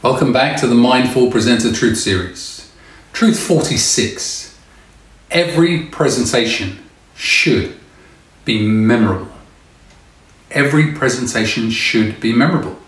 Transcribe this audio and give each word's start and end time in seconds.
Welcome 0.00 0.32
back 0.32 0.56
to 0.60 0.68
the 0.68 0.76
Mindful 0.76 1.28
Presenter 1.28 1.72
Truth 1.72 1.98
Series. 1.98 2.70
Truth 3.12 3.36
46. 3.40 4.56
Every 5.32 5.86
presentation 5.86 6.78
should 7.16 7.74
be 8.44 8.64
memorable. 8.64 9.32
Every 10.52 10.92
presentation 10.92 11.70
should 11.70 12.20
be 12.20 12.32
memorable. 12.32 12.78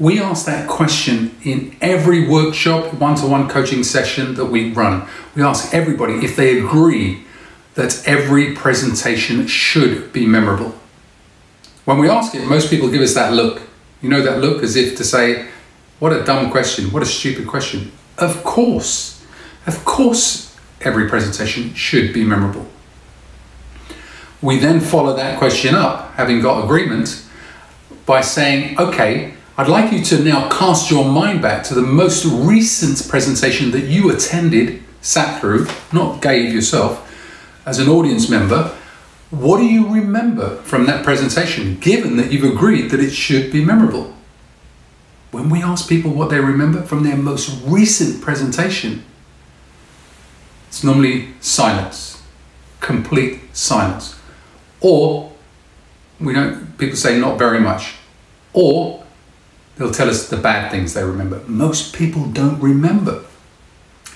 We 0.00 0.20
ask 0.20 0.44
that 0.46 0.68
question 0.68 1.36
in 1.44 1.76
every 1.80 2.26
workshop, 2.26 2.94
one 2.94 3.14
to 3.18 3.28
one 3.28 3.48
coaching 3.48 3.84
session 3.84 4.34
that 4.34 4.46
we 4.46 4.72
run. 4.72 5.06
We 5.36 5.44
ask 5.44 5.72
everybody 5.72 6.14
if 6.14 6.34
they 6.34 6.58
agree 6.58 7.26
that 7.74 8.02
every 8.08 8.56
presentation 8.56 9.46
should 9.46 10.12
be 10.12 10.26
memorable. 10.26 10.74
When 11.84 11.98
we 11.98 12.10
ask 12.10 12.34
it, 12.34 12.44
most 12.44 12.70
people 12.70 12.90
give 12.90 13.02
us 13.02 13.14
that 13.14 13.34
look. 13.34 13.62
You 14.02 14.08
know, 14.08 14.22
that 14.22 14.40
look 14.40 14.64
as 14.64 14.74
if 14.74 14.96
to 14.96 15.04
say, 15.04 15.46
What 16.00 16.14
a 16.14 16.24
dumb 16.24 16.50
question, 16.50 16.90
what 16.92 17.02
a 17.02 17.06
stupid 17.06 17.46
question. 17.46 17.92
Of 18.16 18.42
course, 18.42 19.22
of 19.66 19.84
course, 19.84 20.56
every 20.80 21.08
presentation 21.10 21.74
should 21.74 22.14
be 22.14 22.24
memorable. 22.24 22.66
We 24.40 24.58
then 24.58 24.80
follow 24.80 25.14
that 25.14 25.38
question 25.38 25.74
up, 25.74 26.14
having 26.14 26.40
got 26.40 26.64
agreement, 26.64 27.22
by 28.06 28.22
saying, 28.22 28.80
Okay, 28.80 29.34
I'd 29.58 29.68
like 29.68 29.92
you 29.92 30.02
to 30.04 30.24
now 30.24 30.48
cast 30.48 30.90
your 30.90 31.04
mind 31.04 31.42
back 31.42 31.64
to 31.64 31.74
the 31.74 31.82
most 31.82 32.24
recent 32.24 33.06
presentation 33.06 33.70
that 33.72 33.84
you 33.84 34.10
attended, 34.10 34.82
sat 35.02 35.38
through, 35.38 35.66
not 35.92 36.22
gave 36.22 36.54
yourself, 36.54 37.06
as 37.66 37.78
an 37.78 37.90
audience 37.90 38.30
member. 38.30 38.74
What 39.28 39.58
do 39.58 39.66
you 39.66 39.86
remember 39.86 40.56
from 40.62 40.86
that 40.86 41.04
presentation, 41.04 41.78
given 41.78 42.16
that 42.16 42.32
you've 42.32 42.50
agreed 42.50 42.90
that 42.90 43.00
it 43.00 43.10
should 43.10 43.52
be 43.52 43.62
memorable? 43.62 44.16
When 45.30 45.48
we 45.48 45.62
ask 45.62 45.88
people 45.88 46.10
what 46.10 46.30
they 46.30 46.40
remember 46.40 46.82
from 46.82 47.04
their 47.04 47.16
most 47.16 47.62
recent 47.64 48.20
presentation, 48.20 49.04
it's 50.68 50.82
normally 50.82 51.28
silence, 51.40 52.22
complete 52.80 53.40
silence. 53.52 54.18
Or 54.80 55.32
we 56.18 56.32
don't 56.32 56.76
people 56.78 56.96
say 56.96 57.18
not 57.18 57.38
very 57.38 57.60
much. 57.60 57.94
Or 58.52 59.04
they'll 59.76 59.92
tell 59.92 60.10
us 60.10 60.28
the 60.28 60.36
bad 60.36 60.70
things 60.70 60.94
they 60.94 61.04
remember. 61.04 61.42
Most 61.46 61.94
people 61.94 62.26
don't 62.26 62.60
remember. 62.60 63.24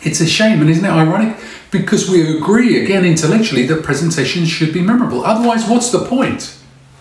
It's 0.02 0.20
a 0.20 0.26
shame, 0.26 0.60
and 0.60 0.68
isn't 0.68 0.84
it 0.84 0.88
ironic? 0.88 1.38
Because 1.70 2.10
we 2.10 2.36
agree 2.36 2.82
again 2.82 3.04
intellectually 3.04 3.66
that 3.66 3.82
presentations 3.82 4.48
should 4.48 4.72
be 4.74 4.82
memorable. 4.82 5.24
Otherwise, 5.24 5.66
what's 5.66 5.90
the 5.90 6.04
point? 6.04 6.58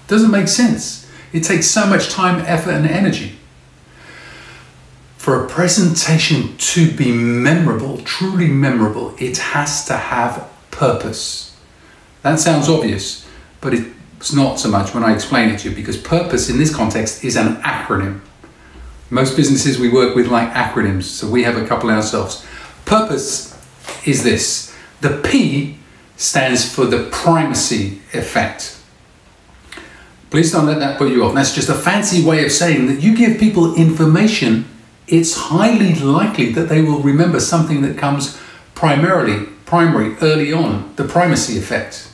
Doesn't 0.07 0.31
make 0.31 0.47
sense. 0.47 1.09
It 1.33 1.43
takes 1.43 1.67
so 1.67 1.85
much 1.85 2.09
time, 2.09 2.43
effort, 2.45 2.71
and 2.71 2.88
energy. 2.88 3.38
For 5.23 5.41
a 5.41 5.47
presentation 5.47 6.57
to 6.57 6.91
be 6.91 7.09
memorable, 7.13 7.99
truly 7.99 8.49
memorable, 8.49 9.16
it 9.17 9.38
has 9.38 9.85
to 9.85 9.95
have 9.95 10.49
purpose. 10.69 11.55
That 12.23 12.41
sounds 12.41 12.67
obvious, 12.67 13.25
but 13.61 13.73
it's 13.73 14.33
not 14.33 14.59
so 14.59 14.67
much 14.67 14.94
when 14.94 15.01
I 15.01 15.13
explain 15.13 15.47
it 15.47 15.59
to 15.59 15.69
you 15.69 15.75
because 15.77 15.95
purpose 15.95 16.49
in 16.49 16.57
this 16.57 16.75
context 16.75 17.23
is 17.23 17.38
an 17.38 17.55
acronym. 17.61 18.19
Most 19.09 19.38
businesses 19.38 19.79
we 19.79 19.88
work 19.88 20.13
with 20.13 20.27
like 20.27 20.51
acronyms, 20.51 21.03
so 21.03 21.29
we 21.29 21.44
have 21.44 21.55
a 21.55 21.66
couple 21.66 21.89
ourselves. 21.89 22.45
Purpose 22.83 23.57
is 24.05 24.25
this 24.25 24.75
the 24.99 25.21
P 25.23 25.77
stands 26.17 26.69
for 26.69 26.85
the 26.85 27.07
primacy 27.13 28.01
effect. 28.11 28.77
Please 30.29 30.51
don't 30.51 30.66
let 30.66 30.79
that 30.79 30.97
put 30.97 31.11
you 31.11 31.23
off. 31.23 31.33
That's 31.33 31.55
just 31.55 31.69
a 31.69 31.75
fancy 31.75 32.25
way 32.25 32.44
of 32.44 32.51
saying 32.51 32.88
that 32.88 33.01
you 33.01 33.16
give 33.16 33.39
people 33.39 33.75
information, 33.75 34.67
it's 35.07 35.35
highly 35.35 35.95
likely 35.95 36.51
that 36.53 36.69
they 36.69 36.81
will 36.81 36.99
remember 36.99 37.39
something 37.39 37.81
that 37.81 37.97
comes 37.97 38.39
primarily, 38.75 39.47
primary, 39.65 40.15
early 40.21 40.51
on, 40.53 40.93
the 40.95 41.03
primacy 41.03 41.57
effect. 41.57 42.09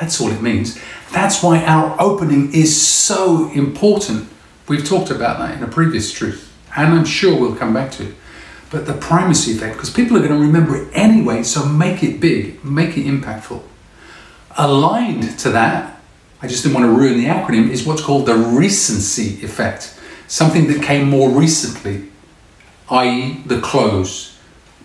That's 0.00 0.20
all 0.20 0.30
it 0.30 0.42
means. 0.42 0.78
That's 1.12 1.42
why 1.42 1.64
our 1.64 1.96
opening 2.00 2.52
is 2.52 2.84
so 2.84 3.50
important. 3.52 4.28
We've 4.68 4.84
talked 4.84 5.10
about 5.10 5.38
that 5.38 5.56
in 5.56 5.62
a 5.62 5.68
previous 5.68 6.12
truth, 6.12 6.52
and 6.76 6.94
I'm 6.94 7.04
sure 7.04 7.38
we'll 7.38 7.56
come 7.56 7.74
back 7.74 7.90
to 7.92 8.08
it 8.08 8.14
but 8.74 8.86
the 8.86 8.94
primacy 8.94 9.52
effect, 9.52 9.74
because 9.74 9.88
people 9.88 10.16
are 10.16 10.20
going 10.20 10.32
to 10.32 10.46
remember 10.46 10.74
it 10.74 10.88
anyway, 10.92 11.44
so 11.44 11.64
make 11.64 12.02
it 12.02 12.18
big, 12.18 12.64
make 12.64 12.96
it 12.96 13.06
impactful. 13.06 13.62
Aligned 14.56 15.38
to 15.38 15.50
that, 15.50 16.00
I 16.42 16.48
just 16.48 16.64
didn't 16.64 16.74
want 16.74 16.86
to 16.86 16.92
ruin 16.92 17.16
the 17.16 17.26
acronym, 17.26 17.70
is 17.70 17.86
what's 17.86 18.02
called 18.02 18.26
the 18.26 18.34
recency 18.34 19.44
effect, 19.44 19.96
something 20.26 20.66
that 20.66 20.82
came 20.82 21.08
more 21.08 21.30
recently, 21.30 22.08
i.e., 22.90 23.42
the 23.46 23.60
close. 23.60 24.38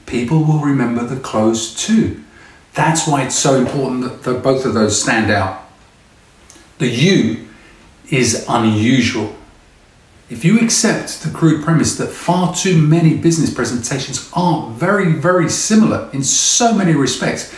People 0.05 0.43
will 0.43 0.59
remember 0.59 1.05
the 1.05 1.19
close 1.19 1.73
too. 1.73 2.23
That's 2.73 3.07
why 3.07 3.23
it's 3.23 3.35
so 3.35 3.55
important 3.55 4.23
that 4.23 4.43
both 4.43 4.65
of 4.65 4.73
those 4.73 5.01
stand 5.01 5.31
out. 5.31 5.69
The 6.77 6.87
U 6.87 7.47
is 8.09 8.45
unusual. 8.47 9.35
If 10.29 10.45
you 10.45 10.59
accept 10.59 11.23
the 11.23 11.31
crude 11.31 11.63
premise 11.63 11.97
that 11.97 12.09
far 12.09 12.55
too 12.55 12.79
many 12.79 13.17
business 13.17 13.53
presentations 13.53 14.29
are 14.33 14.69
very, 14.71 15.11
very 15.13 15.49
similar 15.49 16.09
in 16.13 16.23
so 16.23 16.73
many 16.73 16.93
respects, 16.93 17.53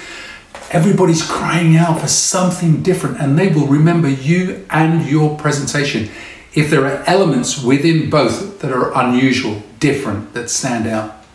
everybody's 0.72 1.22
crying 1.22 1.76
out 1.76 2.00
for 2.00 2.08
something 2.08 2.82
different 2.82 3.20
and 3.20 3.38
they 3.38 3.50
will 3.50 3.68
remember 3.68 4.10
you 4.10 4.66
and 4.70 5.06
your 5.06 5.38
presentation. 5.38 6.10
If 6.54 6.70
there 6.70 6.86
are 6.86 7.04
elements 7.06 7.62
within 7.62 8.10
both 8.10 8.60
that 8.62 8.72
are 8.72 8.92
unusual, 8.98 9.62
different, 9.82 10.34
that 10.34 10.50
stand 10.50 10.88
out, 10.88 11.26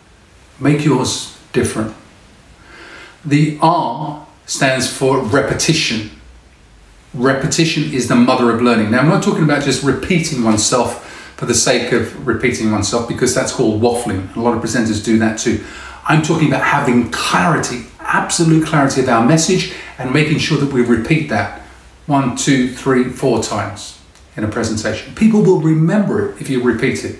make 0.59 0.83
yours 0.83 1.37
different. 1.53 1.93
The 3.23 3.59
R 3.61 4.25
stands 4.47 4.91
for 4.91 5.19
repetition. 5.19 6.09
Repetition 7.13 7.93
is 7.93 8.07
the 8.07 8.15
mother 8.15 8.49
of 8.49 8.61
learning. 8.61 8.89
Now, 8.89 8.99
I'm 8.99 9.09
not 9.09 9.21
talking 9.21 9.43
about 9.43 9.63
just 9.63 9.83
repeating 9.83 10.43
oneself 10.43 11.03
for 11.35 11.45
the 11.45 11.53
sake 11.53 11.91
of 11.91 12.25
repeating 12.25 12.71
oneself 12.71 13.07
because 13.07 13.35
that's 13.35 13.51
called 13.51 13.81
waffling. 13.81 14.35
A 14.35 14.39
lot 14.39 14.55
of 14.57 14.63
presenters 14.63 15.05
do 15.05 15.19
that 15.19 15.37
too. 15.37 15.63
I'm 16.05 16.23
talking 16.23 16.47
about 16.47 16.63
having 16.63 17.11
clarity, 17.11 17.83
absolute 17.99 18.65
clarity 18.65 19.01
of 19.01 19.09
our 19.09 19.25
message 19.25 19.73
and 19.99 20.11
making 20.13 20.39
sure 20.39 20.57
that 20.57 20.71
we 20.71 20.81
repeat 20.81 21.29
that 21.29 21.61
one, 22.05 22.37
two, 22.37 22.73
three, 22.73 23.03
four 23.03 23.43
times 23.43 23.99
in 24.37 24.45
a 24.45 24.47
presentation. 24.47 25.13
People 25.15 25.41
will 25.41 25.59
remember 25.59 26.29
it 26.29 26.41
if 26.41 26.49
you 26.49 26.63
repeat 26.63 27.03
it. 27.03 27.19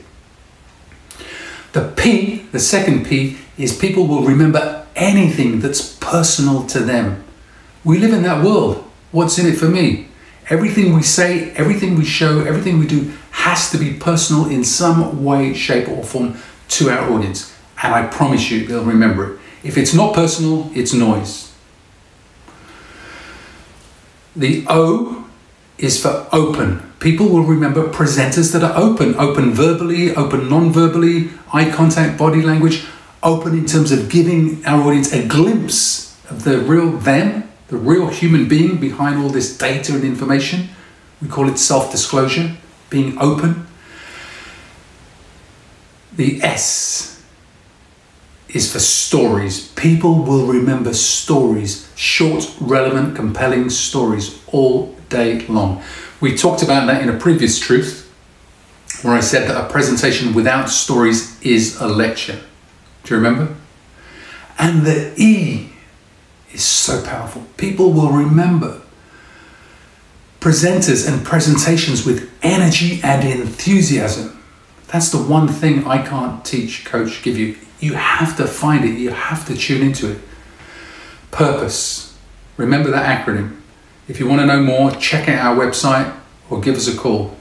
The 1.78 1.94
P, 1.96 2.38
the 2.52 2.60
second 2.60 3.06
P, 3.06 3.38
is 3.56 3.78
people 3.78 4.08
will 4.08 4.24
remember 4.24 4.88
anything 4.96 5.60
that's 5.60 5.96
personal 5.98 6.66
to 6.66 6.80
them. 6.80 7.24
We 7.84 8.00
live 8.00 8.14
in 8.14 8.24
that 8.24 8.44
world. 8.44 8.84
What's 9.12 9.38
in 9.38 9.46
it 9.46 9.60
for 9.60 9.68
me? 9.68 10.08
Everything 10.50 10.96
we 10.96 11.04
say, 11.04 11.52
everything 11.52 11.96
we 11.96 12.04
show, 12.04 12.40
everything 12.40 12.80
we 12.80 12.88
do 12.88 13.14
has 13.30 13.70
to 13.70 13.78
be 13.78 13.94
personal 13.94 14.48
in 14.48 14.64
some 14.64 15.24
way, 15.24 15.54
shape, 15.54 15.88
or 15.88 16.04
form 16.04 16.38
to 16.70 16.90
our 16.90 17.14
audience. 17.14 17.56
And 17.84 17.94
I 17.94 18.08
promise 18.08 18.50
you, 18.50 18.66
they'll 18.66 18.84
remember 18.84 19.36
it. 19.36 19.40
If 19.64 19.78
it's 19.78 19.94
not 19.94 20.16
personal, 20.16 20.72
it's 20.74 20.94
noise. 20.94 21.54
The 24.36 24.66
O 24.68 25.17
is 25.78 26.02
for 26.02 26.28
open. 26.32 26.82
People 27.00 27.30
will 27.30 27.44
remember 27.44 27.88
presenters 27.88 28.52
that 28.54 28.64
are 28.64 28.76
open, 28.76 29.16
open 29.16 29.54
verbally, 29.54 30.16
open 30.16 30.50
non 30.50 30.72
verbally, 30.72 31.30
eye 31.54 31.70
contact, 31.70 32.18
body 32.18 32.42
language, 32.42 32.86
open 33.22 33.58
in 33.58 33.66
terms 33.66 33.92
of 33.92 34.10
giving 34.10 34.66
our 34.66 34.82
audience 34.88 35.14
a 35.14 35.28
glimpse 35.28 36.20
of 36.30 36.44
the 36.44 36.60
real 36.60 36.92
them, 36.92 37.50
the 37.68 37.78
real 37.78 38.08
human 38.08 38.48
being 38.48 38.78
behind 38.78 39.22
all 39.22 39.30
this 39.30 39.56
data 39.58 39.94
and 39.94 40.04
information. 40.04 40.70
We 41.22 41.28
call 41.28 41.48
it 41.48 41.58
self 41.58 41.92
disclosure 41.92 42.56
being 42.90 43.18
open. 43.20 43.68
The 46.16 46.42
S 46.42 47.24
is 48.50 48.72
for 48.72 48.80
stories. 48.80 49.68
People 49.74 50.24
will 50.24 50.48
remember 50.48 50.94
stories, 50.94 51.92
short, 51.96 52.52
relevant, 52.60 53.16
compelling 53.16 53.70
stories 53.70 54.42
all 54.48 54.97
day 55.10 55.46
long. 55.48 55.84
We 56.20 56.36
talked 56.36 56.64
about 56.64 56.88
that 56.88 57.02
in 57.02 57.10
a 57.10 57.18
previous 57.18 57.60
truth 57.60 58.04
where 59.02 59.14
I 59.14 59.20
said 59.20 59.48
that 59.48 59.64
a 59.64 59.70
presentation 59.70 60.34
without 60.34 60.70
stories 60.70 61.40
is 61.42 61.80
a 61.80 61.88
lecture. 61.88 62.40
Do 63.04 63.14
you 63.14 63.18
remember? 63.18 63.56
And 64.58 64.86
the 64.86 65.14
E 65.18 65.70
is 66.52 66.64
so 66.64 67.04
powerful. 67.04 67.46
People 67.58 67.94
will 67.94 68.12
remember 68.12 68.82
presenters 70.40 71.08
and 71.12 71.26
presentations 71.26 72.06
with 72.06 72.32
energy 72.42 73.00
and 73.04 73.28
enthusiasm. 73.28 74.42
That's 74.88 75.10
the 75.10 75.18
one 75.18 75.48
thing 75.48 75.86
I 75.86 76.06
can't 76.06 76.44
teach, 76.46 76.86
coach, 76.86 77.22
give 77.22 77.38
you. 77.38 77.58
You 77.80 77.94
have 77.94 78.38
to 78.38 78.48
find 78.48 78.86
it, 78.86 78.98
you 78.98 79.12
have 79.12 79.46
to 79.48 79.56
tune 79.56 79.84
into 79.84 80.12
it. 80.12 80.20
Purpose. 81.32 82.18
Remember 82.56 82.90
that 82.90 83.26
acronym. 83.26 83.58
If 84.08 84.20
you 84.20 84.28
want 84.28 84.42
to 84.42 84.46
know 84.46 84.62
more, 84.62 84.92
check 84.92 85.28
out 85.28 85.46
our 85.46 85.66
website 85.66 86.16
or 86.50 86.62
give 86.62 86.76
us 86.76 86.88
a 86.88 86.96
call. 86.96 87.36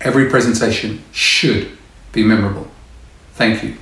Every 0.00 0.28
presentation 0.28 1.04
should 1.12 1.76
be 2.12 2.24
memorable. 2.24 2.68
Thank 3.34 3.62
you. 3.62 3.76